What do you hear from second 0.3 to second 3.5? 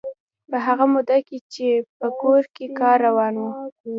په هغه موده کې چې په کور کې کار روان و.